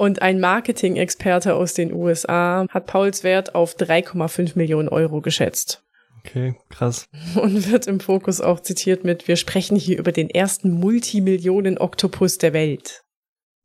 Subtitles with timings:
[0.00, 5.84] Und ein Marketing-Experte aus den USA hat Pauls Wert auf 3,5 Millionen Euro geschätzt.
[6.20, 7.06] Okay, krass.
[7.34, 12.54] Und wird im Fokus auch zitiert mit, wir sprechen hier über den ersten Multimillionen-Oktopus der
[12.54, 13.04] Welt.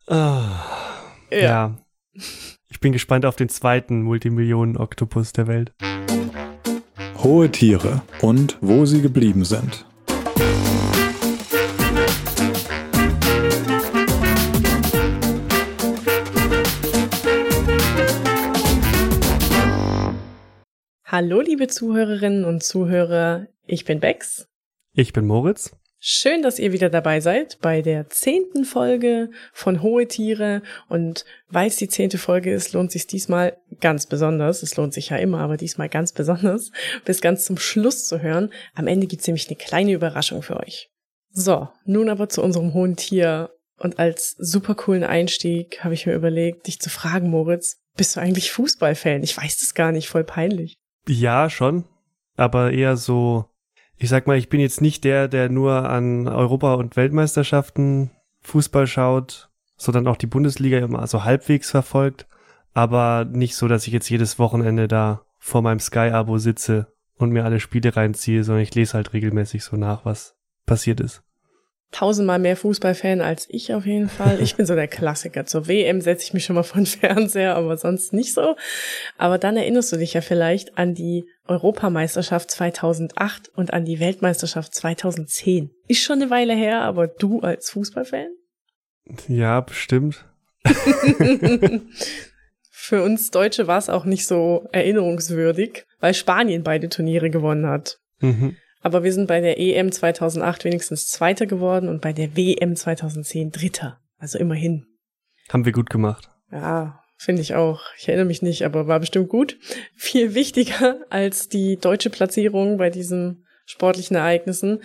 [0.07, 0.59] Ah,
[1.31, 1.39] ja.
[1.39, 1.77] ja.
[2.67, 5.73] Ich bin gespannt auf den zweiten Multimillionen-Oktopus der Welt.
[7.23, 9.85] Hohe Tiere und wo sie geblieben sind.
[21.17, 23.47] Hallo, liebe Zuhörerinnen und Zuhörer.
[23.65, 24.49] Ich bin Bex.
[24.91, 25.71] Ich bin Moritz.
[25.97, 30.61] Schön, dass ihr wieder dabei seid bei der zehnten Folge von Hohe Tiere.
[30.89, 34.61] Und weil es die zehnte Folge ist, lohnt sich diesmal ganz besonders.
[34.61, 36.71] Es lohnt sich ja immer, aber diesmal ganz besonders,
[37.05, 38.51] bis ganz zum Schluss zu hören.
[38.73, 40.89] Am Ende gibt's nämlich eine kleine Überraschung für euch.
[41.31, 43.51] So, nun aber zu unserem hohen Tier.
[43.77, 48.19] Und als super coolen Einstieg habe ich mir überlegt, dich zu fragen, Moritz, bist du
[48.19, 49.23] eigentlich Fußballfan?
[49.23, 50.75] Ich weiß das gar nicht, voll peinlich.
[51.07, 51.85] Ja, schon.
[52.35, 53.45] Aber eher so,
[53.97, 58.87] ich sag mal, ich bin jetzt nicht der, der nur an Europa- und Weltmeisterschaften Fußball
[58.87, 62.27] schaut, sondern auch die Bundesliga immer so halbwegs verfolgt.
[62.73, 67.45] Aber nicht so, dass ich jetzt jedes Wochenende da vor meinem Sky-Abo sitze und mir
[67.45, 71.23] alle Spiele reinziehe, sondern ich lese halt regelmäßig so nach, was passiert ist
[71.95, 74.41] tausendmal mehr Fußballfan als ich auf jeden Fall.
[74.41, 75.45] Ich bin so der Klassiker.
[75.45, 78.57] Zur WM setze ich mich schon mal vor den Fernseher, aber sonst nicht so.
[79.17, 84.75] Aber dann erinnerst du dich ja vielleicht an die Europameisterschaft 2008 und an die Weltmeisterschaft
[84.75, 85.69] 2010.
[85.87, 88.27] Ist schon eine Weile her, aber du als Fußballfan?
[89.29, 90.25] Ja, bestimmt.
[92.71, 97.99] Für uns Deutsche war es auch nicht so erinnerungswürdig, weil Spanien beide Turniere gewonnen hat.
[98.19, 98.57] Mhm.
[98.85, 103.49] Aber wir sind bei der EM 2008 wenigstens Zweiter geworden und bei der WM 2010
[103.49, 103.99] Dritter.
[104.19, 104.85] Also immerhin.
[105.49, 106.29] Haben wir gut gemacht.
[106.51, 107.81] Ja, finde ich auch.
[107.97, 109.57] Ich erinnere mich nicht, aber war bestimmt gut.
[109.95, 114.83] Viel wichtiger als die deutsche Platzierung bei diesen sportlichen Ereignissen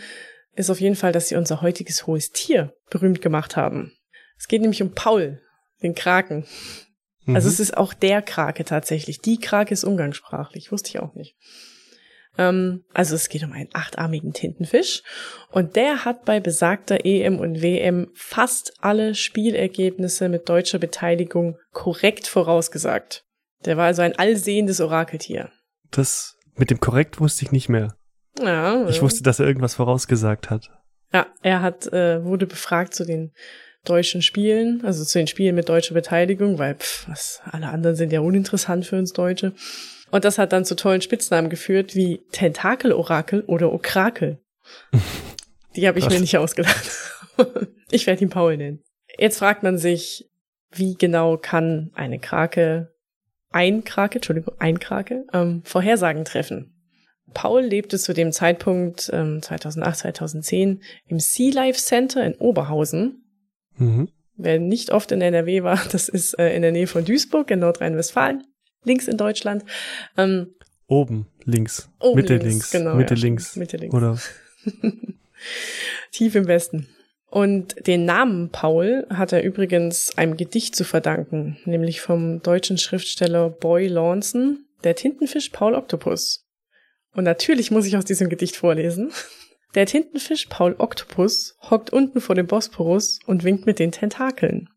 [0.55, 3.93] ist auf jeden Fall, dass sie unser heutiges hohes Tier berühmt gemacht haben.
[4.39, 5.43] Es geht nämlich um Paul,
[5.83, 6.45] den Kraken.
[6.45, 6.51] Also
[7.27, 7.37] mhm.
[7.37, 9.21] Also es ist auch der Krake tatsächlich.
[9.21, 11.37] Die Krake ist umgangssprachlich, wusste ich auch nicht.
[12.41, 15.03] Ähm, also es geht um einen achtarmigen Tintenfisch.
[15.51, 22.27] Und der hat bei besagter EM und WM fast alle Spielergebnisse mit deutscher Beteiligung korrekt
[22.27, 23.25] vorausgesagt.
[23.67, 25.51] Der war also ein allsehendes Orakeltier.
[25.91, 27.97] Das mit dem korrekt wusste ich nicht mehr.
[28.39, 28.89] Ja.
[28.89, 30.71] Ich wusste, dass er irgendwas vorausgesagt hat.
[31.13, 33.33] Ja, er hat, äh, wurde befragt zu den
[33.85, 38.13] deutschen Spielen, also zu den Spielen mit deutscher Beteiligung, weil pff, was, alle anderen sind
[38.13, 39.53] ja uninteressant für uns Deutsche.
[40.11, 44.39] Und das hat dann zu tollen Spitznamen geführt wie Tentakel-Orakel oder Okrakel.
[45.77, 46.91] Die habe ich mir nicht ausgedacht.
[47.91, 48.83] ich werde ihn Paul nennen.
[49.19, 50.29] Jetzt fragt man sich,
[50.73, 52.93] wie genau kann eine Krake,
[53.51, 56.75] ein Krake, Entschuldigung, ein Krake, ähm, Vorhersagen treffen?
[57.33, 63.25] Paul lebte zu dem Zeitpunkt ähm, 2008, 2010 im Sea Life Center in Oberhausen.
[63.77, 64.09] Mhm.
[64.37, 67.61] Wer nicht oft in NRW war, das ist äh, in der Nähe von Duisburg in
[67.61, 68.45] Nordrhein-Westfalen
[68.85, 69.65] links in Deutschland.
[70.17, 70.55] Ähm,
[70.87, 73.95] Oben links, oben Mitte links, links genau, Mitte ja, links, Mitte links.
[73.95, 74.19] Oder
[76.11, 76.89] tief im Westen.
[77.31, 83.51] Und den Namen Paul hat er übrigens einem Gedicht zu verdanken, nämlich vom deutschen Schriftsteller
[83.51, 86.45] Boy Lawson, der Tintenfisch Paul Octopus.
[87.15, 89.13] Und natürlich muss ich aus diesem Gedicht vorlesen.
[89.77, 94.69] Der Tintenfisch Paul Octopus hockt unten vor dem Bosporus und winkt mit den Tentakeln.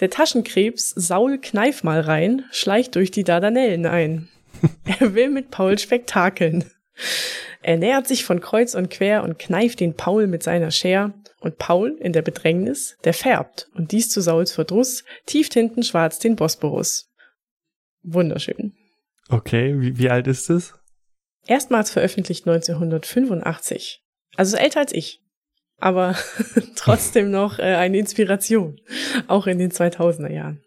[0.00, 4.28] Der Taschenkrebs Saul Kneif mal rein, schleicht durch die Dardanellen ein.
[5.00, 6.70] er will mit Paul spektakeln.
[7.62, 11.14] Er nähert sich von kreuz und quer und kneift den Paul mit seiner Scher.
[11.40, 16.18] Und Paul in der Bedrängnis, der färbt, und dies zu Sauls Verdruss, tief hinten schwarz
[16.18, 17.12] den Bosporus.
[18.02, 18.74] Wunderschön.
[19.28, 20.74] Okay, wie, wie alt ist es?
[21.46, 24.02] Erstmals veröffentlicht 1985.
[24.36, 25.22] Also älter als ich
[25.78, 26.16] aber
[26.76, 28.80] trotzdem noch äh, eine Inspiration,
[29.26, 30.62] auch in den 2000er Jahren.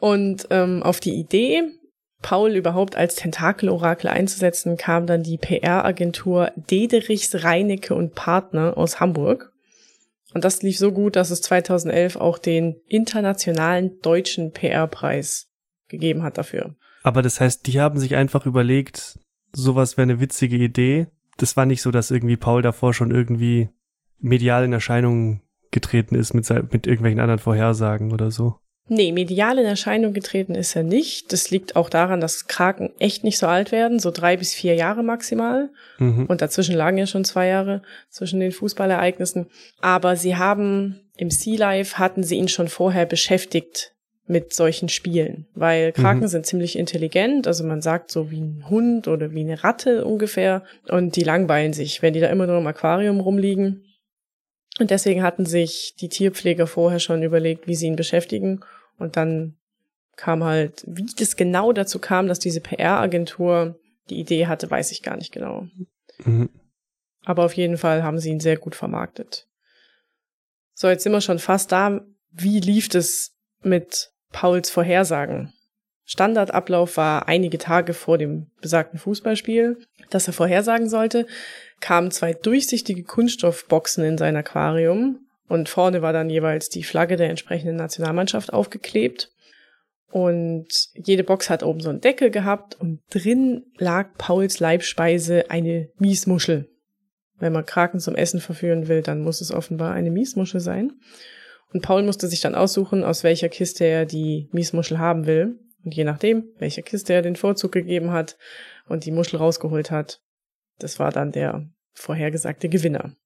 [0.00, 1.62] Und ähm, auf die Idee,
[2.22, 9.52] Paul überhaupt als Tentakel-Orakel einzusetzen, kam dann die PR-Agentur Dederichs, Reinecke und Partner aus Hamburg.
[10.32, 15.46] Und das lief so gut, dass es 2011 auch den internationalen deutschen PR-Preis
[15.88, 16.74] gegeben hat dafür.
[17.02, 19.18] Aber das heißt, die haben sich einfach überlegt,
[19.52, 23.68] sowas wäre eine witzige Idee das war nicht so, dass irgendwie Paul davor schon irgendwie
[24.18, 25.40] medial in Erscheinung
[25.70, 28.56] getreten ist mit, mit irgendwelchen anderen Vorhersagen oder so.
[28.86, 31.32] Nee, medial in Erscheinung getreten ist er nicht.
[31.32, 34.74] Das liegt auch daran, dass Kraken echt nicht so alt werden, so drei bis vier
[34.74, 35.70] Jahre maximal.
[35.98, 36.26] Mhm.
[36.26, 39.46] Und dazwischen lagen ja schon zwei Jahre zwischen den Fußballereignissen.
[39.80, 43.93] Aber sie haben im Sea Life hatten sie ihn schon vorher beschäftigt
[44.26, 46.28] mit solchen Spielen, weil Kraken mhm.
[46.28, 50.62] sind ziemlich intelligent, also man sagt so wie ein Hund oder wie eine Ratte ungefähr
[50.88, 53.84] und die langweilen sich, wenn die da immer nur im Aquarium rumliegen.
[54.80, 58.60] Und deswegen hatten sich die Tierpfleger vorher schon überlegt, wie sie ihn beschäftigen
[58.98, 59.56] und dann
[60.16, 63.78] kam halt, wie das genau dazu kam, dass diese PR-Agentur
[64.08, 65.66] die Idee hatte, weiß ich gar nicht genau.
[66.24, 66.48] Mhm.
[67.24, 69.48] Aber auf jeden Fall haben sie ihn sehr gut vermarktet.
[70.74, 72.04] So, jetzt sind wir schon fast da.
[72.30, 75.52] Wie lief es mit Pauls Vorhersagen.
[76.04, 79.78] Standardablauf war einige Tage vor dem besagten Fußballspiel,
[80.10, 81.26] das er vorhersagen sollte,
[81.80, 87.30] kamen zwei durchsichtige Kunststoffboxen in sein Aquarium und vorne war dann jeweils die Flagge der
[87.30, 89.30] entsprechenden Nationalmannschaft aufgeklebt.
[90.10, 95.90] Und jede Box hat oben so einen Deckel gehabt und drin lag Pauls Leibspeise eine
[95.98, 96.68] Miesmuschel.
[97.38, 100.92] Wenn man Kraken zum Essen verführen will, dann muss es offenbar eine Miesmuschel sein.
[101.74, 105.58] Und Paul musste sich dann aussuchen, aus welcher Kiste er die Miesmuschel haben will.
[105.84, 108.38] Und je nachdem, welcher Kiste er den Vorzug gegeben hat
[108.86, 110.22] und die Muschel rausgeholt hat,
[110.78, 113.16] das war dann der vorhergesagte Gewinner.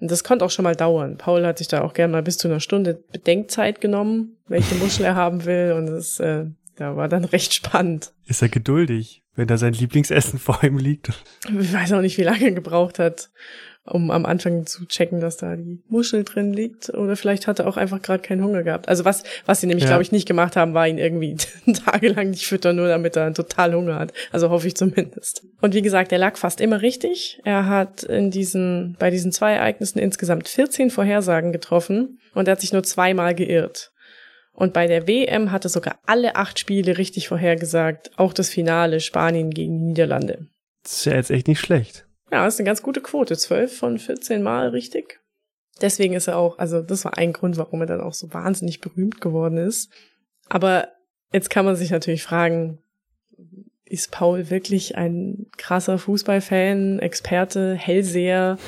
[0.00, 1.18] Und das konnte auch schon mal dauern.
[1.18, 5.04] Paul hat sich da auch gerne mal bis zu einer Stunde Bedenkzeit genommen, welche Muschel
[5.04, 5.74] er haben will.
[5.76, 6.46] Und das äh,
[6.78, 8.14] ja, war dann recht spannend.
[8.24, 11.10] Ist er geduldig, wenn da sein Lieblingsessen vor ihm liegt?
[11.46, 13.28] Ich weiß auch nicht, wie lange er gebraucht hat
[13.86, 16.88] um am Anfang zu checken, dass da die Muschel drin liegt.
[16.90, 18.88] Oder vielleicht hat er auch einfach gerade keinen Hunger gehabt.
[18.88, 19.90] Also was, was sie nämlich, ja.
[19.90, 21.36] glaube ich, nicht gemacht haben, war ihn irgendwie
[21.84, 24.12] tagelang nicht füttern, nur damit er total Hunger hat.
[24.32, 25.46] Also hoffe ich zumindest.
[25.60, 27.40] Und wie gesagt, er lag fast immer richtig.
[27.44, 32.60] Er hat in diesen, bei diesen zwei Ereignissen insgesamt 14 Vorhersagen getroffen und er hat
[32.60, 33.90] sich nur zweimal geirrt.
[34.54, 39.00] Und bei der WM hat er sogar alle acht Spiele richtig vorhergesagt, auch das Finale
[39.00, 40.46] Spanien gegen die Niederlande.
[40.84, 42.03] Das ist ja jetzt echt nicht schlecht.
[42.34, 43.36] Ja, ist eine ganz gute Quote.
[43.36, 45.20] 12 von 14 Mal richtig.
[45.80, 48.80] Deswegen ist er auch, also das war ein Grund, warum er dann auch so wahnsinnig
[48.80, 49.88] berühmt geworden ist.
[50.48, 50.88] Aber
[51.32, 52.80] jetzt kann man sich natürlich fragen,
[53.84, 58.58] ist Paul wirklich ein krasser Fußballfan, Experte, Hellseher?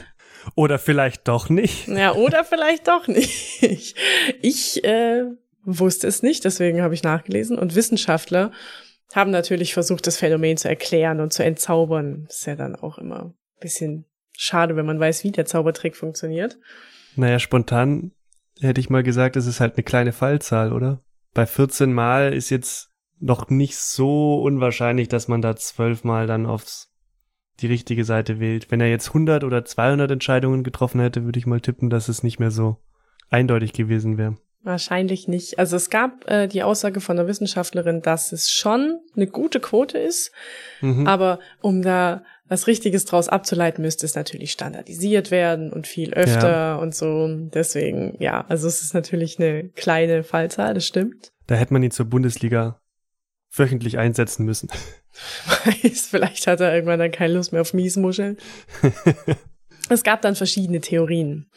[0.54, 1.88] Oder vielleicht doch nicht.
[1.88, 3.96] Ja, oder vielleicht doch nicht.
[4.40, 5.24] Ich äh,
[5.64, 7.58] wusste es nicht, deswegen habe ich nachgelesen.
[7.58, 8.52] Und Wissenschaftler
[9.14, 12.26] haben natürlich versucht, das Phänomen zu erklären und zu entzaubern.
[12.28, 14.04] Ist ja dann auch immer ein bisschen
[14.36, 16.58] schade, wenn man weiß, wie der Zaubertrick funktioniert.
[17.14, 18.12] Naja, spontan
[18.60, 21.02] hätte ich mal gesagt, es ist halt eine kleine Fallzahl, oder?
[21.34, 26.46] Bei 14 Mal ist jetzt noch nicht so unwahrscheinlich, dass man da zwölf Mal dann
[26.46, 26.92] aufs
[27.60, 28.70] die richtige Seite wählt.
[28.70, 32.22] Wenn er jetzt 100 oder 200 Entscheidungen getroffen hätte, würde ich mal tippen, dass es
[32.22, 32.82] nicht mehr so
[33.30, 34.36] eindeutig gewesen wäre.
[34.66, 35.60] Wahrscheinlich nicht.
[35.60, 39.96] Also es gab äh, die Aussage von der Wissenschaftlerin, dass es schon eine gute Quote
[39.96, 40.32] ist,
[40.80, 41.06] mhm.
[41.06, 46.50] aber um da was Richtiges draus abzuleiten, müsste es natürlich standardisiert werden und viel öfter
[46.50, 46.76] ja.
[46.76, 47.28] und so.
[47.28, 51.30] Deswegen, ja, also es ist natürlich eine kleine Fallzahl, das stimmt.
[51.46, 52.80] Da hätte man ihn zur Bundesliga
[53.52, 54.68] wöchentlich einsetzen müssen.
[55.46, 58.36] Weiß, vielleicht hat er irgendwann dann keine Lust mehr auf Miesmuscheln.
[59.88, 61.48] es gab dann verschiedene Theorien.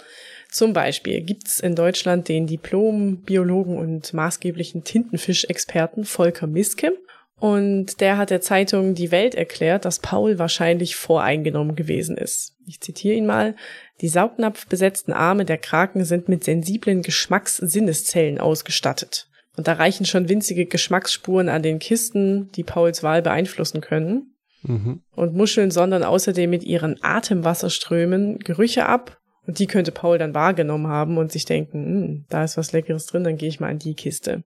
[0.52, 6.94] Zum Beispiel gibt's in Deutschland den Diplom-Biologen und maßgeblichen Tintenfischexperten Volker Miske.
[7.40, 12.56] Und der hat der Zeitung Die Welt erklärt, dass Paul wahrscheinlich voreingenommen gewesen ist.
[12.66, 13.56] Ich zitiere ihn mal.
[14.02, 19.30] Die saugnapfbesetzten Arme der Kraken sind mit sensiblen Geschmackssinneszellen ausgestattet.
[19.56, 24.34] Und da reichen schon winzige Geschmacksspuren an den Kisten, die Pauls Wahl beeinflussen können.
[24.64, 25.02] Mhm.
[25.16, 30.88] Und Muscheln sondern außerdem mit ihren Atemwasserströmen Gerüche ab und die könnte Paul dann wahrgenommen
[30.88, 33.80] haben und sich denken, hm, da ist was Leckeres drin, dann gehe ich mal an
[33.80, 34.44] die Kiste.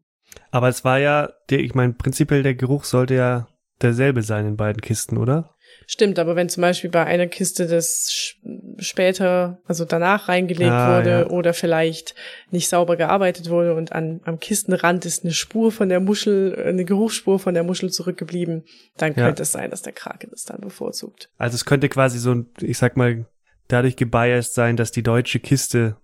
[0.52, 3.48] Aber es war ja, der, ich meine, prinzipiell der Geruch sollte ja
[3.82, 5.54] derselbe sein in beiden Kisten, oder?
[5.88, 8.36] Stimmt, aber wenn zum Beispiel bei einer Kiste das
[8.78, 11.28] später, also danach reingelegt ah, wurde ja.
[11.28, 12.16] oder vielleicht
[12.52, 16.86] nicht sauber gearbeitet wurde und an, am Kistenrand ist eine Spur von der Muschel, eine
[16.86, 18.64] Geruchsspur von der Muschel zurückgeblieben,
[18.98, 19.44] dann könnte ja.
[19.44, 21.30] es sein, dass der Kraken das dann bevorzugt.
[21.38, 23.26] Also es könnte quasi so ein, ich sag mal,
[23.68, 25.98] dadurch gebiased sein, dass die deutsche Kiste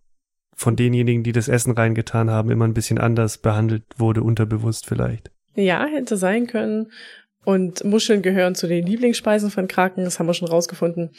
[0.55, 5.31] von denjenigen, die das Essen reingetan haben, immer ein bisschen anders behandelt wurde, unterbewusst vielleicht.
[5.55, 6.91] Ja, hätte sein können.
[7.45, 11.11] Und Muscheln gehören zu den Lieblingsspeisen von Kraken, das haben wir schon rausgefunden.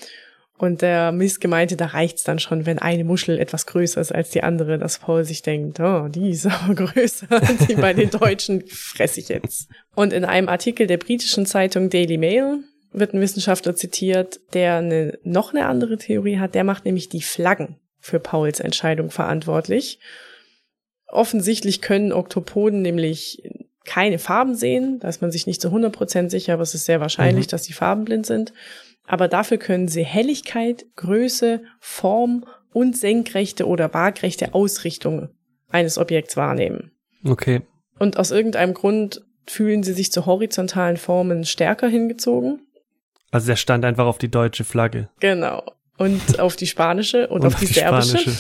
[0.59, 4.29] Und der Mist gemeinte, da reicht's dann schon, wenn eine Muschel etwas größer ist als
[4.29, 7.27] die andere, dass Paul sich denkt, oh, die ist aber größer.
[7.67, 9.71] Die bei den Deutschen fresse ich jetzt.
[9.95, 12.59] Und in einem Artikel der britischen Zeitung Daily Mail
[12.93, 16.55] wird ein Wissenschaftler zitiert, der eine, noch eine andere Theorie hat.
[16.55, 20.01] Der macht nämlich die Flaggen für Pauls Entscheidung verantwortlich.
[21.07, 23.43] Offensichtlich können Oktopoden nämlich
[23.85, 24.99] keine Farben sehen.
[25.01, 27.51] Da ist man sich nicht zu 100% sicher, aber es ist sehr wahrscheinlich, mhm.
[27.51, 28.53] dass sie farbenblind sind.
[29.07, 35.29] Aber dafür können sie Helligkeit, Größe, Form und senkrechte oder waagrechte Ausrichtung
[35.69, 36.93] eines Objekts wahrnehmen.
[37.25, 37.63] Okay.
[37.99, 42.61] Und aus irgendeinem Grund fühlen sie sich zu horizontalen Formen stärker hingezogen.
[43.31, 45.09] Also der stand einfach auf die deutsche Flagge.
[45.21, 45.63] Genau
[46.01, 48.31] und auf die spanische und, und auf die, die serbische,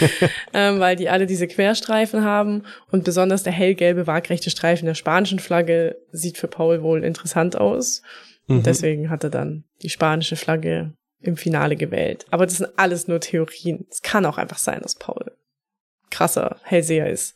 [0.54, 5.40] ähm, weil die alle diese Querstreifen haben und besonders der hellgelbe waagrechte Streifen der spanischen
[5.40, 8.02] Flagge sieht für Paul wohl interessant aus
[8.46, 8.58] mhm.
[8.58, 12.26] und deswegen hat er dann die spanische Flagge im Finale gewählt.
[12.30, 13.86] Aber das sind alles nur Theorien.
[13.90, 15.32] Es kann auch einfach sein, dass Paul
[16.10, 17.34] krasser Hellseher ist.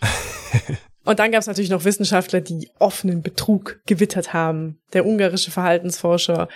[1.06, 4.78] Und dann gab es natürlich noch Wissenschaftler, die offenen Betrug gewittert haben.
[4.92, 6.48] Der ungarische Verhaltensforscher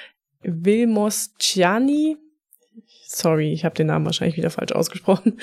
[0.43, 2.17] Vilmos Ciani
[3.11, 5.39] sorry, ich habe den Namen wahrscheinlich wieder falsch ausgesprochen,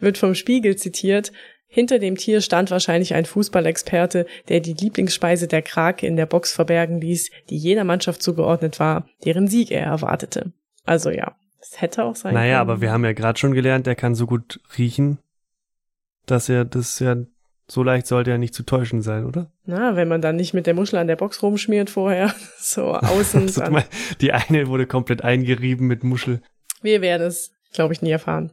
[0.00, 1.32] wird vom Spiegel zitiert.
[1.72, 6.52] Hinter dem Tier stand wahrscheinlich ein Fußballexperte, der die Lieblingsspeise der Krake in der Box
[6.52, 10.52] verbergen ließ, die jener Mannschaft zugeordnet war, deren Sieg er erwartete.
[10.84, 12.70] Also ja, es hätte auch sein naja, können.
[12.70, 15.18] aber wir haben ja gerade schon gelernt, er kann so gut riechen,
[16.26, 17.16] dass er das ja
[17.70, 19.52] so leicht sollte er nicht zu täuschen sein, oder?
[19.64, 23.42] Na, wenn man dann nicht mit der Muschel an der Box rumschmiert vorher, so außen.
[23.42, 23.78] also,
[24.20, 26.40] die eine wurde komplett eingerieben mit Muschel.
[26.82, 28.52] Wir werden es, glaube ich, nie erfahren.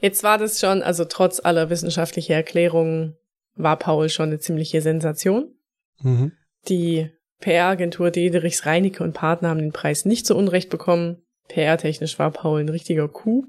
[0.00, 3.16] Jetzt war das schon, also trotz aller wissenschaftlicher Erklärungen,
[3.54, 5.54] war Paul schon eine ziemliche Sensation.
[6.02, 6.32] Mhm.
[6.68, 11.22] Die PR-Agentur Dederichs Reinecke und Partner haben den Preis nicht so unrecht bekommen.
[11.48, 13.46] PR-technisch war Paul ein richtiger Coup.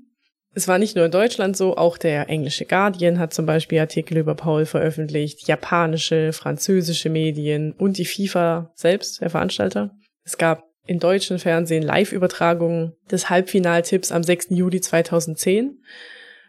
[0.58, 4.18] Es war nicht nur in Deutschland so, auch der englische Guardian hat zum Beispiel Artikel
[4.18, 9.92] über Paul veröffentlicht, japanische, französische Medien und die FIFA selbst, der Veranstalter.
[10.24, 14.48] Es gab in deutschen Fernsehen Live-Übertragungen des Halbfinaltipps am 6.
[14.50, 15.78] Juli 2010.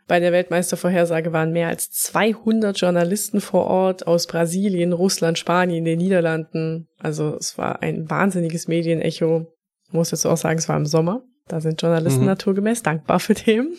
[0.07, 5.99] Bei der Weltmeistervorhersage waren mehr als 200 Journalisten vor Ort aus Brasilien, Russland, Spanien, den
[5.99, 6.89] Niederlanden.
[6.99, 9.53] Also es war ein wahnsinniges Medienecho.
[9.87, 11.25] Ich muss jetzt auch sagen, es war im Sommer.
[11.47, 12.29] Da sind Journalisten mhm.
[12.29, 13.77] naturgemäß dankbar für dem.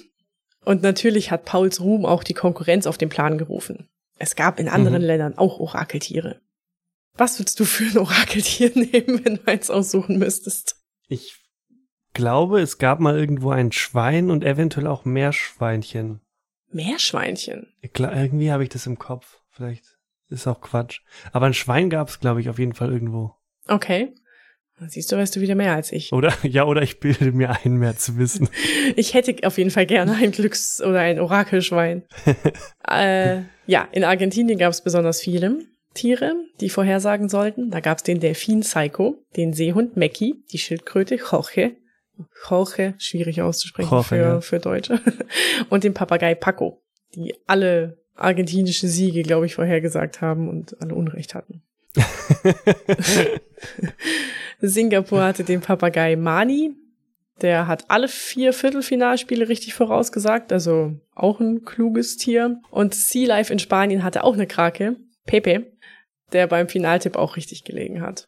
[0.65, 3.89] Und natürlich hat Pauls Ruhm auch die Konkurrenz auf den Plan gerufen.
[4.17, 5.07] Es gab in anderen mhm.
[5.07, 6.41] Ländern auch Orakeltiere.
[7.13, 10.75] Was würdest du für ein Orakeltier nehmen, wenn du eins aussuchen müsstest?
[11.07, 11.37] Ich
[12.13, 16.21] glaube, es gab mal irgendwo ein Schwein und eventuell auch Meerschweinchen.
[16.71, 17.73] Meerschweinchen?
[17.81, 19.39] irgendwie habe ich das im Kopf.
[19.49, 19.97] Vielleicht
[20.29, 21.01] ist auch Quatsch.
[21.31, 23.35] Aber ein Schwein gab es, glaube ich, auf jeden Fall irgendwo.
[23.67, 24.13] Okay.
[24.87, 26.13] Siehst du, weißt du wieder mehr als ich.
[26.13, 28.49] Oder, ja, oder ich bilde mir ein, mehr zu wissen.
[28.95, 32.03] ich hätte auf jeden Fall gerne ein Glücks- oder ein Orakelschwein.
[32.87, 35.59] äh, ja, in Argentinien gab es besonders viele.
[35.93, 37.71] Tiere, die vorhersagen sollten.
[37.71, 41.75] Da gab's den Delfin Psycho, den Seehund Mackie, die Schildkröte Jorge,
[42.47, 44.41] Jorge, schwierig auszusprechen Jorge, für, ja.
[44.41, 45.01] für Deutsche,
[45.69, 46.83] und den Papagei Paco,
[47.15, 51.63] die alle argentinische Siege, glaube ich, vorhergesagt haben und alle Unrecht hatten.
[54.61, 56.75] Singapur hatte den Papagei Mani,
[57.41, 62.59] der hat alle vier Viertelfinalspiele richtig vorausgesagt, also auch ein kluges Tier.
[62.69, 65.71] Und Sea Life in Spanien hatte auch eine Krake, Pepe,
[66.33, 68.27] der beim Finaltipp auch richtig gelegen hat.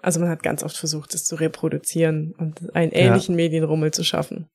[0.00, 3.44] Also man hat ganz oft versucht, es zu reproduzieren und einen ähnlichen ja.
[3.44, 4.48] Medienrummel zu schaffen.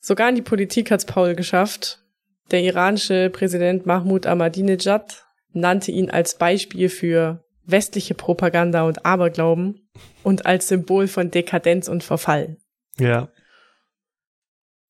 [0.00, 2.02] Sogar in die Politik hat's Paul geschafft.
[2.50, 9.88] Der iranische Präsident Mahmoud Ahmadinejad nannte ihn als Beispiel für westliche Propaganda und Aberglauben
[10.22, 12.56] und als Symbol von Dekadenz und Verfall.
[12.98, 13.28] Ja.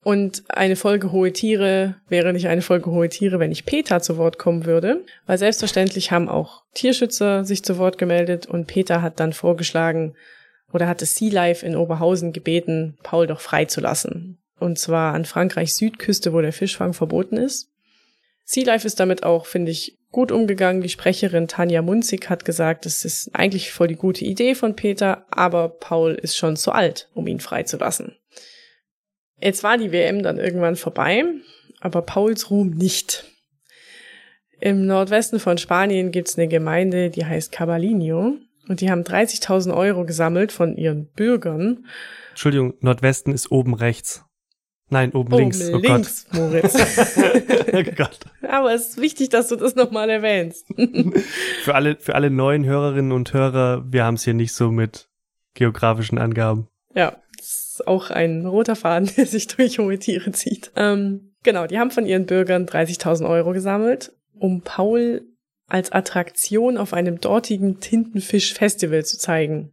[0.02, 4.16] Und eine Folge Hohe Tiere wäre nicht eine Folge Hohe Tiere, wenn nicht Peter zu
[4.16, 9.20] Wort kommen würde, weil selbstverständlich haben auch Tierschützer sich zu Wort gemeldet und Peter hat
[9.20, 10.14] dann vorgeschlagen
[10.72, 14.38] oder hatte Sea Life in Oberhausen gebeten, Paul doch freizulassen.
[14.58, 17.69] Und zwar an Frankreichs Südküste, wo der Fischfang verboten ist.
[18.50, 20.82] Sea Life ist damit auch, finde ich, gut umgegangen.
[20.82, 25.24] Die Sprecherin Tanja Munzig hat gesagt, es ist eigentlich voll die gute Idee von Peter,
[25.30, 28.16] aber Paul ist schon zu alt, um ihn freizulassen.
[29.40, 31.22] Jetzt war die WM dann irgendwann vorbei,
[31.78, 33.24] aber Pauls Ruhm nicht.
[34.58, 38.34] Im Nordwesten von Spanien gibt's eine Gemeinde, die heißt Cabalinho.
[38.66, 41.86] Und die haben 30.000 Euro gesammelt von ihren Bürgern.
[42.30, 44.24] Entschuldigung, Nordwesten ist oben rechts.
[44.90, 45.70] Nein, oben, oben links.
[45.72, 46.40] Oh links, Gott.
[46.40, 46.74] Moritz.
[47.72, 48.18] oh Gott.
[48.48, 50.66] Aber es ist wichtig, dass du das nochmal erwähnst.
[51.62, 55.08] für alle, für alle neuen Hörerinnen und Hörer, wir haben es hier nicht so mit
[55.54, 56.68] geografischen Angaben.
[56.94, 57.16] Ja,
[57.86, 60.72] auch ein roter Faden, der sich durch hohe Tiere zieht.
[60.76, 65.22] Ähm, genau, die haben von ihren Bürgern 30.000 Euro gesammelt, um Paul
[65.66, 69.72] als Attraktion auf einem dortigen Tintenfisch-Festival zu zeigen.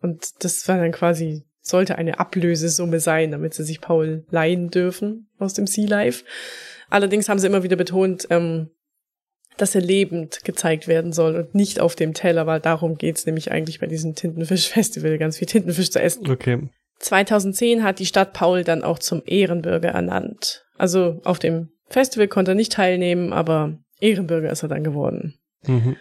[0.00, 5.28] Und das war dann quasi, sollte eine Ablösesumme sein, damit sie sich Paul leihen dürfen
[5.38, 6.24] aus dem Sea Life.
[6.90, 8.70] Allerdings haben sie immer wieder betont, ähm,
[9.56, 13.50] dass er lebend gezeigt werden soll und nicht auf dem Teller, weil darum geht's nämlich
[13.52, 16.30] eigentlich bei diesem Tintenfisch-Festival, ganz viel Tintenfisch zu essen.
[16.30, 16.68] Okay.
[16.98, 20.64] 2010 hat die Stadt Paul dann auch zum Ehrenbürger ernannt.
[20.76, 25.38] Also auf dem Festival konnte er nicht teilnehmen, aber Ehrenbürger ist er dann geworden.
[25.66, 25.96] Mhm.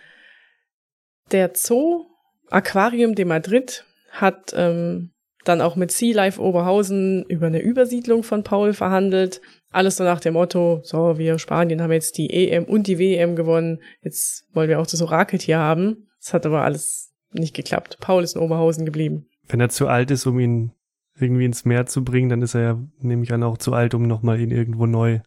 [1.31, 2.05] Der Zoo
[2.49, 5.11] Aquarium de Madrid hat ähm,
[5.43, 9.41] dann auch mit Sea Life Oberhausen über eine Übersiedlung von Paul verhandelt.
[9.71, 13.35] Alles so nach dem Motto, so, wir Spanien haben jetzt die EM und die WM
[13.35, 16.07] gewonnen, jetzt wollen wir auch das Orakeltier haben.
[16.19, 17.97] Das hat aber alles nicht geklappt.
[18.01, 19.27] Paul ist in Oberhausen geblieben.
[19.47, 20.71] Wenn er zu alt ist, um ihn
[21.19, 23.93] irgendwie ins Meer zu bringen, dann ist er ja, nehme ich an, auch zu alt,
[23.93, 25.21] um nochmal ihn irgendwo neu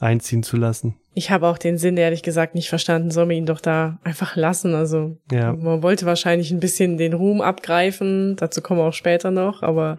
[0.00, 0.96] einziehen zu lassen.
[1.14, 4.34] Ich habe auch den Sinn ehrlich gesagt nicht verstanden, soll man ihn doch da einfach
[4.36, 4.74] lassen.
[4.74, 5.52] Also Ja.
[5.52, 9.98] man wollte wahrscheinlich ein bisschen den Ruhm abgreifen, dazu kommen wir auch später noch, aber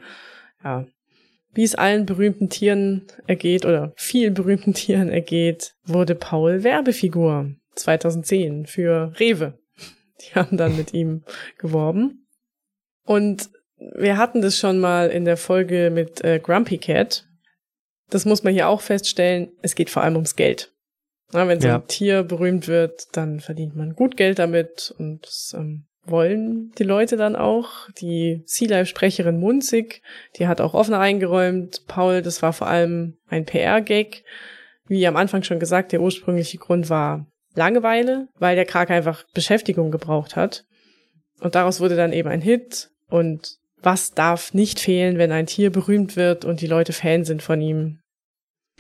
[0.64, 0.86] ja.
[1.54, 8.66] Wie es allen berühmten Tieren ergeht oder vielen berühmten Tieren ergeht, wurde Paul Werbefigur 2010
[8.68, 9.60] für Rewe.
[10.22, 11.24] Die haben dann mit ihm
[11.58, 12.26] geworben.
[13.06, 13.50] Und
[13.96, 17.26] wir hatten das schon mal in der Folge mit äh, Grumpy Cat.
[18.12, 19.52] Das muss man hier auch feststellen.
[19.64, 20.72] Es geht vor allem ums Geld.
[21.34, 21.76] Na, wenn so Ja.
[21.78, 26.84] ein Tier berühmt wird, dann verdient man gut Geld damit und das ähm, wollen die
[26.84, 27.90] Leute dann auch.
[28.00, 30.02] Die Sea Life Sprecherin Munzig,
[30.38, 31.84] die hat auch offen eingeräumt.
[31.88, 34.24] Paul, das war vor allem ein PR-Gag.
[34.88, 39.92] Wie am Anfang schon gesagt, der ursprüngliche Grund war Langeweile, weil der Krake einfach Beschäftigung
[39.92, 40.64] gebraucht hat.
[41.40, 42.90] Und daraus wurde dann eben ein Hit.
[43.10, 47.42] Und was darf nicht fehlen, wenn ein Tier berühmt wird und die Leute Fan sind
[47.42, 48.00] von ihm?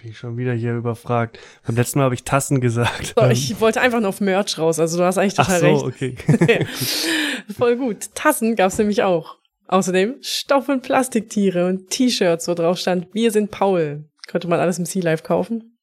[0.01, 1.37] Bin ich schon wieder hier überfragt.
[1.65, 3.13] Beim letzten Mal habe ich Tassen gesagt.
[3.17, 4.79] So, ich wollte einfach nur auf Merch raus.
[4.79, 6.17] Also du hast eigentlich Ach total so, recht.
[6.27, 6.67] okay.
[7.57, 8.15] Voll gut.
[8.15, 9.37] Tassen gab's nämlich auch.
[9.67, 14.09] Außerdem Stoff- und Plastiktiere und T-Shirts, wo drauf stand, wir sind Paul.
[14.29, 15.77] Konnte man alles im Sea Life kaufen.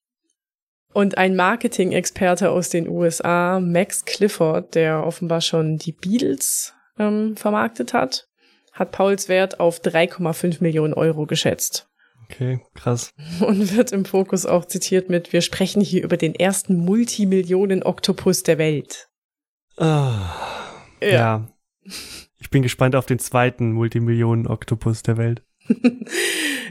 [0.93, 7.95] Und ein Marketing-Experte aus den USA, Max Clifford, der offenbar schon die Beatles ähm, vermarktet
[7.95, 8.28] hat,
[8.79, 11.89] hat Pauls Wert auf 3,5 Millionen Euro geschätzt.
[12.31, 13.15] Okay, krass.
[13.41, 18.59] Und wird im Fokus auch zitiert mit, wir sprechen hier über den ersten Multimillionen-Oktopus der
[18.59, 19.09] Welt.
[19.79, 20.35] Ah,
[21.01, 21.49] ja.
[22.39, 25.43] Ich bin gespannt auf den zweiten Multimillionen-Oktopus der Welt.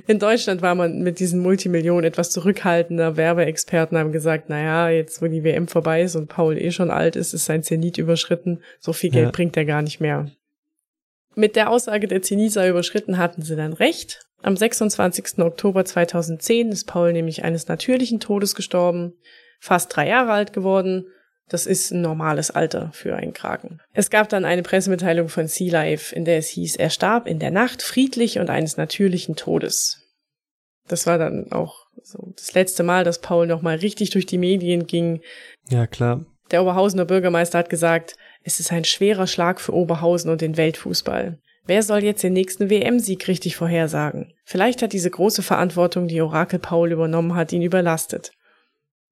[0.08, 3.18] In Deutschland war man mit diesen Multimillionen etwas zurückhaltender.
[3.18, 7.16] Werbeexperten haben gesagt, naja, jetzt wo die WM vorbei ist und Paul eh schon alt
[7.16, 8.62] ist, ist sein Zenit überschritten.
[8.80, 9.32] So viel Geld Ja.
[9.32, 10.32] bringt er gar nicht mehr.
[11.38, 14.22] Mit der Aussage, der Zenit sei überschritten, hatten sie dann recht.
[14.42, 15.38] Am 26.
[15.38, 19.14] Oktober 2010 ist Paul nämlich eines natürlichen Todes gestorben,
[19.60, 21.06] fast drei Jahre alt geworden.
[21.48, 23.80] Das ist ein normales Alter für einen Kraken.
[23.94, 27.38] Es gab dann eine Pressemitteilung von Sea Life, in der es hieß, er starb in
[27.38, 30.02] der Nacht friedlich und eines natürlichen Todes.
[30.88, 34.88] Das war dann auch so das letzte Mal, dass Paul nochmal richtig durch die Medien
[34.88, 35.22] ging.
[35.70, 36.26] Ja, klar.
[36.50, 41.40] Der Oberhausener Bürgermeister hat gesagt, es ist ein schwerer Schlag für Oberhausen und den Weltfußball.
[41.66, 44.34] Wer soll jetzt den nächsten WM-Sieg richtig vorhersagen?
[44.46, 48.32] Vielleicht hat diese große Verantwortung, die Orakel Paul übernommen hat, ihn überlastet.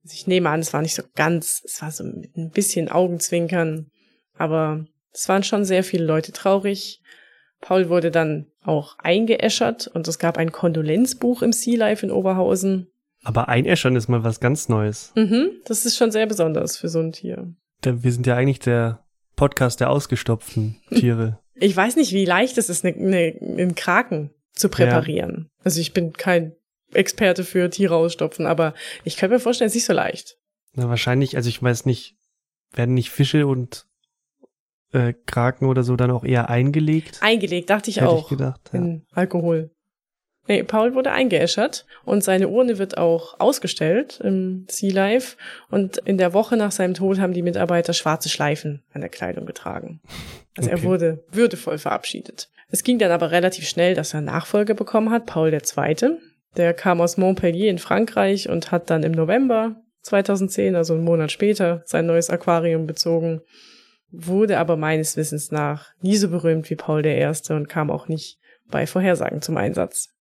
[0.03, 2.89] Also ich nehme an, es war nicht so ganz, es war so mit ein bisschen
[2.89, 3.91] Augenzwinkern,
[4.37, 7.01] aber es waren schon sehr viele Leute traurig.
[7.59, 12.87] Paul wurde dann auch eingeäschert und es gab ein Kondolenzbuch im Sea Life in Oberhausen.
[13.23, 15.11] Aber einäschern ist mal was ganz Neues.
[15.15, 17.53] Mhm, das ist schon sehr besonders für so ein Tier.
[17.83, 19.04] Wir sind ja eigentlich der
[19.35, 21.39] Podcast der ausgestopften Tiere.
[21.55, 25.49] Ich weiß nicht, wie leicht es ist, ne, ne, einen Kraken zu präparieren.
[25.63, 26.53] Also ich bin kein
[26.93, 30.37] Experte für Tiere ausstopfen, aber ich kann mir vorstellen, es ist nicht so leicht.
[30.73, 32.15] Na, wahrscheinlich, also ich weiß nicht,
[32.73, 33.87] werden nicht Fische und
[34.91, 37.19] äh, Kraken oder so dann auch eher eingelegt?
[37.21, 38.23] Eingelegt, dachte ich Hätte auch.
[38.23, 38.69] ich gedacht.
[38.73, 38.79] Ja.
[38.79, 39.71] in Alkohol.
[40.47, 45.37] Nee, Paul wurde eingeäschert und seine Urne wird auch ausgestellt im Sea Life.
[45.71, 49.45] Und in der Woche nach seinem Tod haben die Mitarbeiter schwarze Schleifen an der Kleidung
[49.45, 50.01] getragen.
[50.55, 50.85] Also er Okay.
[50.85, 52.49] wurde würdevoll verabschiedet.
[52.69, 56.17] Es ging dann aber relativ schnell, dass er Nachfolger bekommen hat, Paul II.
[56.57, 61.31] Der kam aus Montpellier in Frankreich und hat dann im November 2010, also einen Monat
[61.31, 63.41] später, sein neues Aquarium bezogen,
[64.11, 67.27] wurde aber meines Wissens nach nie so berühmt wie Paul I.
[67.49, 70.14] und kam auch nicht bei Vorhersagen zum Einsatz.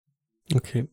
[0.55, 0.87] Okay.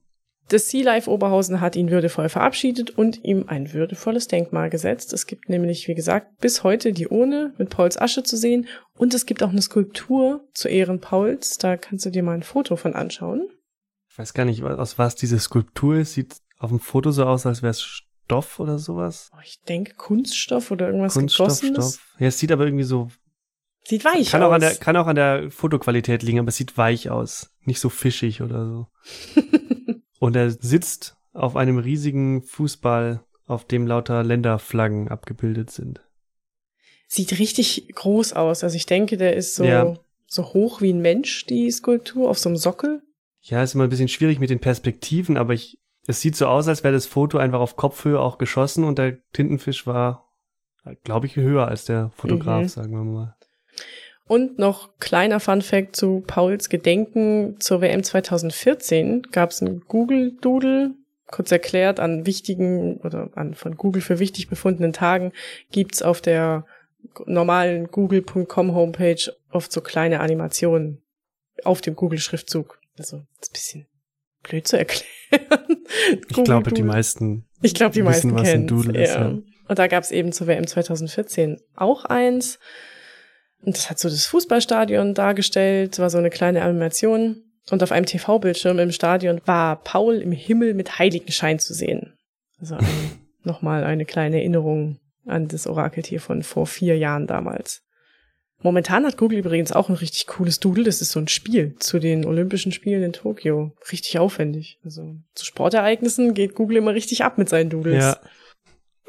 [0.49, 5.13] Das Sea Life Oberhausen hat ihn würdevoll verabschiedet und ihm ein würdevolles Denkmal gesetzt.
[5.13, 8.67] Es gibt nämlich, wie gesagt, bis heute die Urne mit Pauls Asche zu sehen
[8.97, 11.59] und es gibt auch eine Skulptur zu Ehren Pauls.
[11.59, 13.47] Da kannst du dir mal ein Foto von anschauen.
[14.11, 16.15] Ich weiß gar nicht, aus was diese Skulptur ist.
[16.15, 19.31] Sieht auf dem Foto so aus, als wäre es Stoff oder sowas.
[19.35, 21.95] Oh, Ich denke Kunststoff oder irgendwas Kunststoff, gegossenes.
[21.95, 22.17] Stoff.
[22.19, 23.09] Ja, es sieht aber irgendwie so.
[23.89, 24.49] Sieht weich Kann aus.
[24.51, 27.55] auch, an der, kann auch an der Fotoqualität liegen, aber es sieht weich aus.
[27.65, 28.87] Nicht so fischig oder so.
[30.19, 36.01] Und er sitzt auf einem riesigen Fußball auf dem lauter Länderflaggen abgebildet sind.
[37.07, 38.63] Sieht richtig groß aus.
[38.63, 39.95] Also ich denke, der ist so, Ja.
[40.27, 43.01] so hoch wie ein Mensch, die Skulptur, auf so einem Sockel.
[43.41, 46.69] Ja, ist immer ein bisschen schwierig mit den Perspektiven, aber ich, es sieht so aus,
[46.69, 50.29] als wäre das Foto einfach auf Kopfhöhe auch geschossen und der Tintenfisch war,
[51.05, 52.69] glaube ich, höher als der Fotograf, Mhm.
[52.69, 53.35] sagen wir mal.
[54.29, 60.37] Und noch kleiner Fun Fact zu Pauls Gedenken zur WM 2014 gab es einen Google
[60.41, 60.95] Doodle.
[61.27, 65.33] Kurz erklärt, an wichtigen oder an von Google für wichtig befundenen Tagen
[65.71, 66.67] gibt's auf der
[67.27, 71.03] normalen google.com Homepage oft so kleine Animationen
[71.65, 72.79] auf dem Google-Schriftzug.
[72.99, 73.87] Also, das ist ein bisschen
[74.43, 75.07] blöd zu erklären.
[76.29, 79.31] Ich glaube, die meisten ich glaube, die wissen, meisten was ein Doodle ist, ja.
[79.31, 79.39] ja.
[79.69, 82.59] Und da gab es eben zur WM 2014 auch eins.
[83.63, 87.43] Und das hat so das Fußballstadion dargestellt, war so eine kleine Animation.
[87.71, 92.17] Und auf einem TV-Bildschirm im Stadion war Paul im Himmel mit Heiligenschein zu sehen.
[92.59, 92.87] Also ein,
[93.43, 97.83] nochmal eine kleine Erinnerung an das Orakeltier von vor vier Jahren damals.
[98.61, 100.83] Momentan hat Google übrigens auch ein richtig cooles Doodle.
[100.83, 103.73] Das ist so ein Spiel zu den Olympischen Spielen in Tokio.
[103.93, 104.81] Richtig aufwendig.
[104.85, 108.03] Also zu Sportereignissen geht Google immer richtig ab mit seinen Doodles.
[108.03, 108.21] Ja,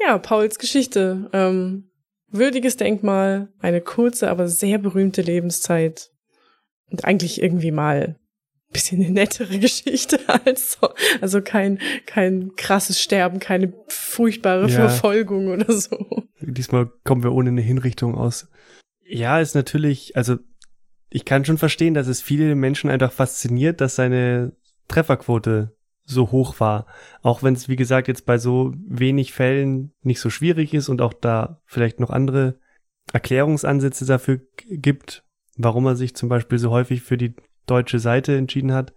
[0.00, 1.28] Ja, Pauls Geschichte.
[1.32, 1.89] Ähm,
[2.30, 6.10] würdiges Denkmal, eine kurze, aber sehr berühmte Lebenszeit.
[6.90, 10.90] Und eigentlich irgendwie mal ein bisschen eine nettere Geschichte als so.
[11.20, 14.88] Also kein, kein krasses Sterben, keine furchtbare Ja.
[14.88, 15.96] Verfolgung oder so.
[16.40, 18.48] diesmal kommen wir ohne eine Hinrichtung aus.
[19.04, 20.36] Ja, ist natürlich, also
[21.10, 24.52] ich kann schon verstehen, dass es viele Menschen einfach fasziniert, dass seine
[24.88, 25.76] Trefferquote
[26.10, 26.86] so hoch war.
[27.22, 31.02] Auch wenn es, wie gesagt, jetzt bei so wenig Fällen nicht so schwierig ist und
[31.02, 32.58] auch da vielleicht noch andere
[33.12, 35.24] Erklärungsansätze dafür gibt,
[35.56, 37.34] warum er sich zum Beispiel so häufig für die
[37.66, 38.92] deutsche Seite entschieden hat.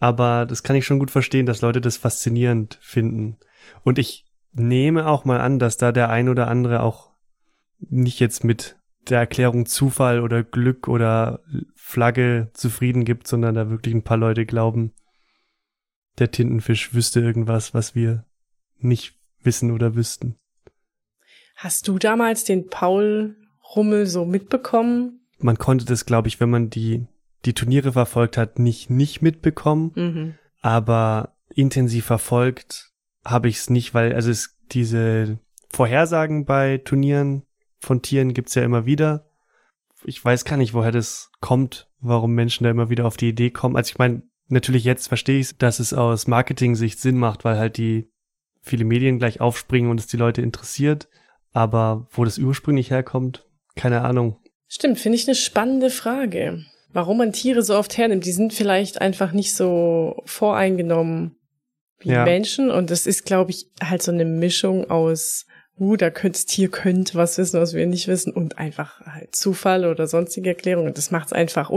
[0.00, 3.38] Aber das kann ich schon gut verstehen, dass Leute das faszinierend finden.
[3.82, 7.12] Und ich nehme auch mal an, dass da der ein oder andere auch
[7.78, 8.76] nicht jetzt mit
[9.08, 11.40] der Erklärung Zufall oder Glück oder
[11.74, 14.92] Flagge zufrieden gibt, sondern da wirklich ein paar Leute glauben,
[16.18, 18.24] der Tintenfisch wüsste irgendwas, was wir
[18.78, 20.36] nicht wissen oder wüssten.
[21.56, 23.36] Hast du damals den Paul
[23.74, 25.20] Rummel so mitbekommen?
[25.38, 27.06] Man konnte das, glaube ich, wenn man die,
[27.44, 29.92] die Turniere verfolgt hat, nicht, nicht mitbekommen.
[29.94, 30.34] Mhm.
[30.60, 32.92] aber intensiv verfolgt
[33.24, 37.42] habe ich es nicht, weil also es diese Vorhersagen bei Turnieren
[37.80, 39.30] von Tieren gibt's ja immer wieder.
[40.04, 43.50] Ich weiß gar nicht, woher das kommt, warum Menschen da immer wieder auf die Idee
[43.50, 43.76] kommen.
[43.76, 47.76] Also ich meine, natürlich jetzt verstehe ich, dass es aus Marketing-Sicht Sinn macht, weil halt
[47.76, 48.10] die
[48.60, 51.08] viele Medien gleich aufspringen und es die Leute interessiert.
[51.52, 54.38] Aber wo das ursprünglich herkommt, keine Ahnung.
[54.68, 56.64] Stimmt, finde ich eine spannende Frage.
[56.92, 61.36] Warum man Tiere so oft hernimmt, die sind vielleicht einfach nicht so voreingenommen
[61.98, 62.24] wie Ja.
[62.24, 62.70] Menschen.
[62.70, 65.46] Und das ist, glaube ich, halt so eine Mischung aus,
[65.78, 69.34] uh, da könnte das Tier könnte was wissen, was wir nicht wissen, und einfach halt
[69.34, 70.94] Zufall oder sonstige Erklärungen.
[70.94, 71.70] Das macht es einfach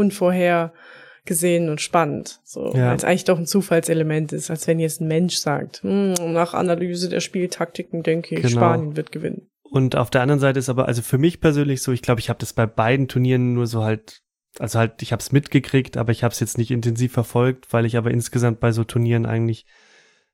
[1.27, 2.39] unvorhergesehen und spannend.
[2.43, 2.89] So, Ja.
[2.89, 6.53] weil es eigentlich doch ein Zufallselement ist, als wenn jetzt ein Mensch sagt, hm, nach
[6.53, 8.55] Analyse der Spieltaktiken denke ich, Genau.
[8.55, 9.49] Spanien wird gewinnen.
[9.69, 12.29] Und auf der anderen Seite ist aber, also für mich persönlich so, ich glaube, ich
[12.29, 14.21] habe das bei beiden Turnieren nur so halt,
[14.59, 17.85] also halt, ich habe es mitgekriegt, aber ich habe es jetzt nicht intensiv verfolgt, weil
[17.85, 19.65] ich aber insgesamt bei so Turnieren eigentlich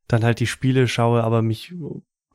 [0.07, 1.73] dann halt die Spiele schaue, aber mich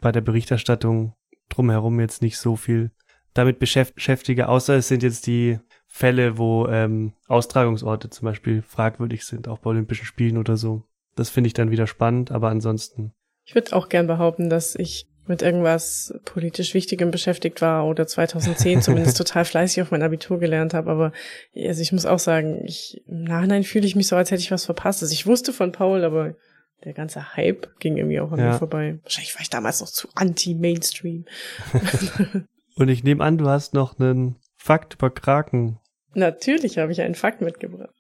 [0.01, 1.15] bei der Berichterstattung
[1.49, 2.91] drumherum jetzt nicht so viel
[3.33, 5.61] damit beschäft- beschäftige, außer es sind jetzt die
[5.99, 10.85] Fälle, wo ähm, Austragungsorte zum Beispiel fragwürdig sind, auch bei Olympischen Spielen oder so.
[11.17, 13.13] Das finde ich dann wieder spannend, aber ansonsten
[13.45, 18.81] Ich würde auch gern behaupten, dass ich mit irgendwas politisch Wichtigem beschäftigt war oder 2010
[18.83, 20.89] zumindest total fleißig auf mein Abitur gelernt habe.
[20.89, 21.13] Aber
[21.57, 24.53] also ich muss auch sagen, ich, im Nachhinein fühle ich mich so, als hätte ich
[24.53, 25.03] was verpasst.
[25.03, 26.37] Also ich wusste von Paul, aber
[26.85, 28.53] der ganze Hype ging irgendwie auch an Ja.
[28.53, 29.01] mir vorbei.
[29.03, 31.25] Wahrscheinlich war ich damals noch zu anti-Mainstream.
[32.77, 35.81] Und ich nehme an, du hast noch einen Fakt über Kraken.
[36.15, 37.95] Natürlich habe ich einen Fakt mitgebracht.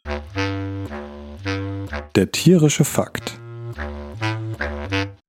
[2.15, 3.39] Der tierische Fakt.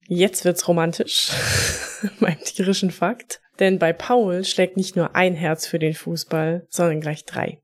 [0.07, 1.31] Jetzt wird's romantisch
[2.19, 3.41] beim tierischen Fakt.
[3.59, 7.59] Denn bei Paul schlägt nicht nur ein Herz für den Fußball, sondern gleich drei.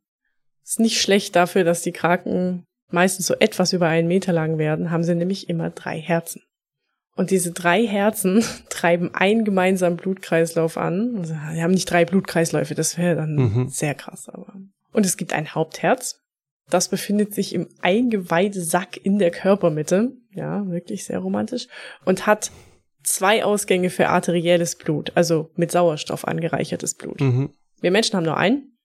[0.64, 4.92] Ist nicht schlecht dafür, dass die Kraken meistens so etwas über einen Meter lang werden,
[4.92, 6.42] haben sie nämlich immer drei Herzen.
[7.16, 11.16] Und diese drei Herzen treiben einen gemeinsamen Blutkreislauf an.
[11.20, 13.70] Also, sie haben nicht drei Blutkreisläufe, das wäre dann Mhm.
[13.70, 14.54] sehr krass, aber.
[14.96, 16.22] Und es gibt ein Hauptherz.
[16.70, 20.14] Das befindet sich im Eingeweidesack in der Körpermitte.
[20.32, 21.68] Ja, wirklich sehr romantisch.
[22.06, 22.50] Und hat
[23.04, 27.20] zwei Ausgänge für arterielles Blut, also mit Sauerstoff angereichertes Blut.
[27.20, 27.50] Mhm.
[27.82, 28.78] Wir Menschen haben nur einen.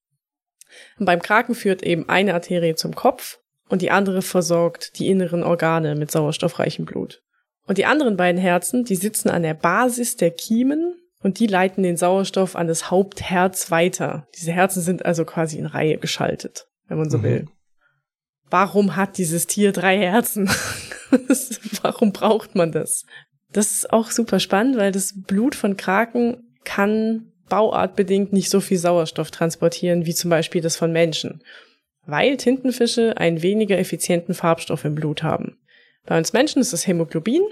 [0.98, 5.44] Und beim Kraken führt eben eine Arterie zum Kopf und die andere versorgt die inneren
[5.44, 7.22] Organe mit sauerstoffreichem Blut.
[7.66, 11.82] Und die anderen beiden Herzen, die sitzen an der Basis der Kiemen und die leiten
[11.82, 14.26] den Sauerstoff an das Hauptherz weiter.
[14.38, 17.22] Diese Herzen sind also quasi in Reihe geschaltet, wenn man so mhm.
[17.22, 17.48] will.
[18.48, 20.50] Warum hat dieses Tier drei Herzen?
[21.82, 23.04] Warum braucht man das?
[23.52, 28.78] Das ist auch super spannend, weil das Blut von Kraken kann bauartbedingt nicht so viel
[28.78, 31.42] Sauerstoff transportieren wie zum Beispiel das von Menschen,
[32.06, 35.58] weil Tintenfische einen weniger effizienten Farbstoff im Blut haben.
[36.06, 37.42] Bei uns Menschen ist das Hämoglobin,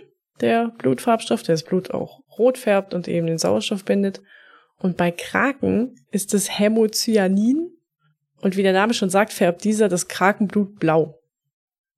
[0.40, 4.22] der Blutfarbstoff, der das Blut auch rot färbt und eben den Sauerstoff bindet.
[4.78, 7.70] Und bei Kraken ist es Hämocyanin.
[8.40, 11.18] Und wie der Name schon sagt, färbt dieser das Krakenblut blau.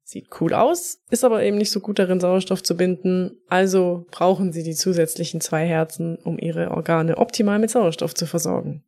[0.03, 3.39] Sieht cool aus, ist aber eben nicht so gut darin, Sauerstoff zu binden.
[3.49, 8.83] Also brauchen sie die zusätzlichen zwei Herzen, um ihre Organe optimal mit Sauerstoff zu versorgen.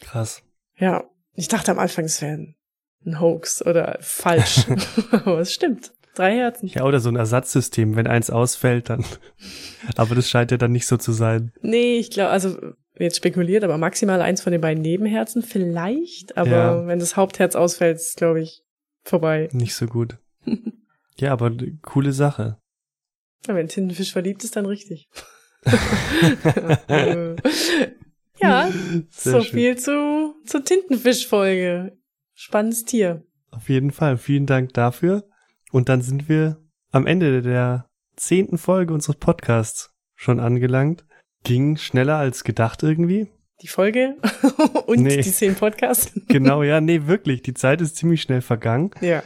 [0.00, 0.42] Krass.
[0.76, 2.54] Ja, ich dachte am Anfang, es wäre
[3.04, 4.66] ein Hoax oder falsch.
[5.10, 5.92] aber es stimmt.
[6.14, 6.68] Drei Herzen.
[6.68, 9.04] Ja, oder so ein Ersatzsystem, wenn eins ausfällt, dann.
[9.96, 11.52] aber das scheint ja dann nicht so zu sein.
[11.60, 12.56] Nee, ich glaube, also
[12.98, 16.36] jetzt spekuliert, aber maximal eins von den beiden Nebenherzen vielleicht.
[16.36, 16.86] Aber ja.
[16.86, 18.62] wenn das Hauptherz ausfällt, ist, glaube ich,
[19.02, 19.48] vorbei.
[19.52, 20.18] Nicht so gut.
[21.18, 22.58] ja, aber coole Sache.
[23.46, 25.08] Ja, wenn Tintenfisch verliebt ist, dann richtig.
[28.38, 28.68] ja,
[29.10, 29.52] Sehr so schön.
[29.52, 31.96] viel zu, zur Tintenfisch-Folge.
[32.34, 33.24] Spannendes Tier.
[33.50, 34.16] Auf jeden Fall.
[34.18, 35.24] Vielen Dank dafür.
[35.74, 36.58] Und dann sind wir
[36.92, 41.04] am Ende der zehnten Folge unseres Podcasts schon angelangt.
[41.42, 43.26] Ging schneller als gedacht irgendwie.
[43.60, 44.14] Die Folge
[44.86, 45.20] und nee.
[45.20, 46.12] die zehn Podcasts.
[46.28, 47.42] genau, ja, nee, wirklich.
[47.42, 48.92] Die Zeit ist ziemlich schnell vergangen.
[49.00, 49.24] Ja.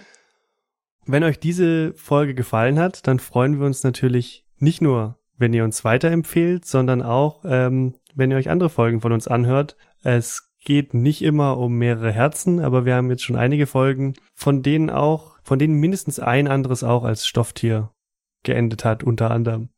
[1.05, 5.65] Wenn euch diese Folge gefallen hat, dann freuen wir uns natürlich nicht nur, wenn ihr
[5.65, 9.77] uns weiterempfehlt, sondern auch, ähm, wenn ihr euch andere Folgen von uns anhört.
[10.03, 14.63] Es geht nicht immer um mehrere Herzen, aber wir haben jetzt schon einige Folgen, von
[14.63, 17.91] denen auch von denen mindestens ein anderes auch als Stofftier
[18.43, 19.71] geendet hat, unter anderem.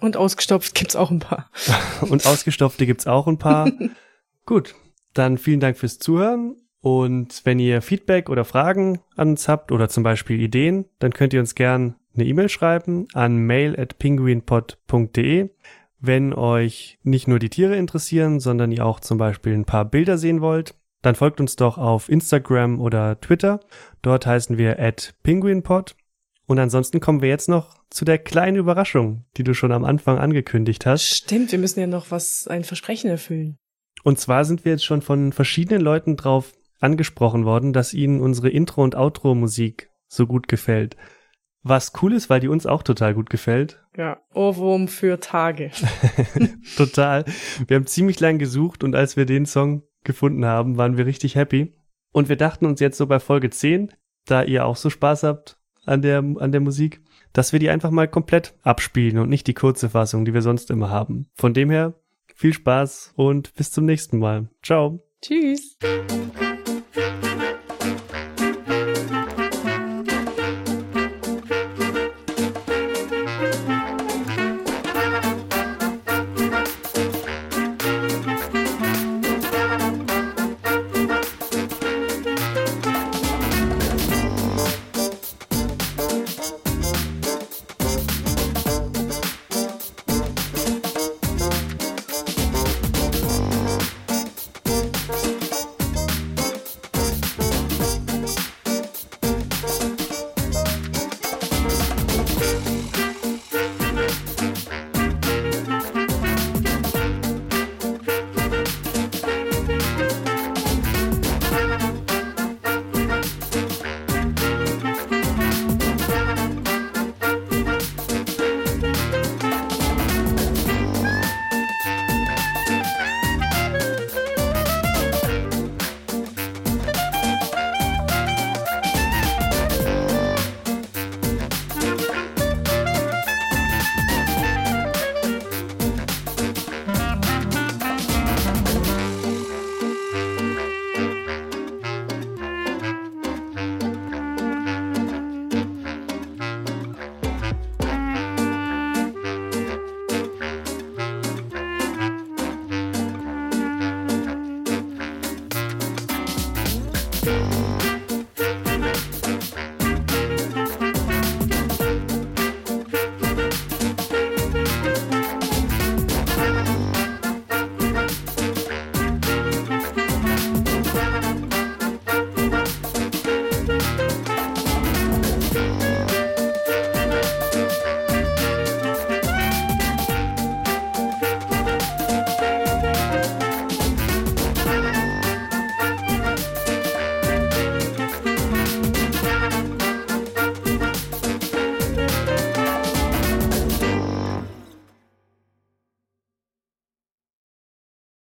[0.00, 1.52] Und ausgestopft gibt's auch ein paar.
[2.00, 3.70] und ausgestopfte gibt's auch ein paar.
[4.44, 4.74] Gut,
[5.14, 6.56] dann vielen Dank fürs Zuhören.
[6.80, 11.32] Und wenn ihr Feedback oder Fragen an uns habt oder zum Beispiel Ideen, dann könnt
[11.32, 15.50] ihr uns gern eine E-Mail schreiben an mail at penguinpod.de.
[16.00, 20.16] Wenn euch nicht nur die Tiere interessieren, sondern ihr auch zum Beispiel ein paar Bilder
[20.16, 23.60] sehen wollt, dann folgt uns doch auf Instagram oder Twitter.
[24.02, 25.96] Dort heißen wir at penguinpod.
[26.46, 30.18] Und ansonsten kommen wir jetzt noch zu der kleinen Überraschung, die du schon am Anfang
[30.18, 31.04] angekündigt hast.
[31.04, 33.58] Stimmt, wir müssen ja noch was, ein Versprechen erfüllen.
[34.02, 38.48] Und zwar sind wir jetzt schon von verschiedenen Leuten drauf angesprochen worden, dass ihnen unsere
[38.48, 40.96] Intro- und Outro-Musik so gut gefällt.
[41.62, 43.82] Was cool ist, weil die uns auch total gut gefällt.
[43.96, 45.70] Ja, Ohrwurm für Tage.
[46.76, 47.24] total.
[47.66, 51.34] Wir haben ziemlich lang gesucht und als wir den Song gefunden haben, waren wir richtig
[51.34, 51.74] happy.
[52.12, 53.92] Und wir dachten uns jetzt so bei Folge 10,
[54.24, 57.90] da ihr auch so Spaß habt an der, an der Musik, dass wir die einfach
[57.90, 61.28] mal komplett abspielen und nicht die kurze Fassung, die wir sonst immer haben.
[61.34, 61.94] Von dem her,
[62.34, 64.48] viel Spaß und bis zum nächsten Mal.
[64.62, 65.02] Ciao.
[65.20, 65.76] Tschüss.